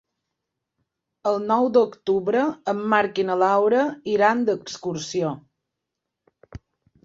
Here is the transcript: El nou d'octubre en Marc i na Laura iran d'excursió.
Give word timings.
El 1.31 1.37
nou 1.51 1.67
d'octubre 1.75 2.47
en 2.75 2.81
Marc 2.95 3.23
i 3.25 3.27
na 3.29 3.37
Laura 3.45 3.85
iran 4.17 4.45
d'excursió. 4.51 5.33